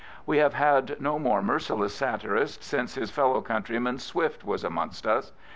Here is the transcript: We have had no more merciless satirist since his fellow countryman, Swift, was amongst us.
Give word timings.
We 0.25 0.39
have 0.39 0.55
had 0.55 0.99
no 0.99 1.19
more 1.19 1.43
merciless 1.43 1.93
satirist 1.93 2.63
since 2.63 2.95
his 2.95 3.11
fellow 3.11 3.39
countryman, 3.41 3.99
Swift, 3.99 4.43
was 4.43 4.63
amongst 4.63 5.05
us. 5.05 5.31